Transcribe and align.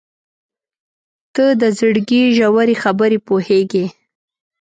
•ته 1.35 1.45
د 1.61 1.63
زړګي 1.77 2.21
ژورې 2.37 2.75
خبرې 2.83 3.19
پوهېږې. 3.27 3.85